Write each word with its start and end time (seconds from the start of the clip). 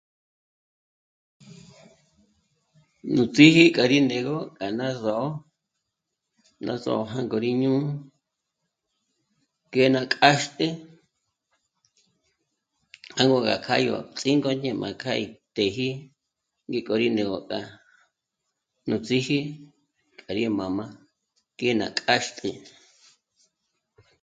Nú 3.13 3.23
tíji 3.35 3.65
k'a 3.75 3.83
rí 3.91 3.97
né'egö 4.07 4.35
k'a 4.57 4.67
ná 4.77 4.87
s'ó'o, 5.01 5.27
ná 6.65 6.73
só'o 6.83 7.03
jângo 7.11 7.37
rí 7.43 7.51
jñù'u 7.57 7.81
ngé 9.69 9.83
ná 9.95 10.01
k'âxt'ü, 10.13 10.67
jângo 13.15 13.37
gá 13.47 13.55
k'a 13.65 13.75
yó 13.85 13.95
ts'íngôñi 14.17 14.69
má 14.81 14.89
k'a 15.01 15.13
ítëji 15.25 15.89
ngíko 16.69 16.87
gó 16.87 16.93
rí 17.01 17.07
né'e 17.15 17.27
rí 17.29 17.35
k'â'a. 17.49 17.69
Nú 18.87 18.95
ts'íji 19.05 19.39
k'a 20.19 20.31
yí 20.39 20.45
m'ā́m'ā 20.57 20.85
ngé 21.57 21.69
ná 21.79 21.87
k'âxt'ü 21.97 22.49